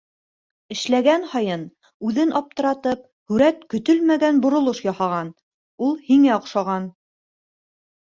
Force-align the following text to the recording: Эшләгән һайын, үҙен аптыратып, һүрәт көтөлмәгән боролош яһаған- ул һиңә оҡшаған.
Эшләгән 0.75 1.25
һайын, 1.33 1.65
үҙен 2.07 2.31
аптыратып, 2.39 3.03
һүрәт 3.31 3.59
көтөлмәгән 3.73 4.39
боролош 4.47 4.81
яһаған- 4.87 5.29
ул 5.89 5.93
һиңә 6.09 6.33
оҡшаған. 6.37 6.89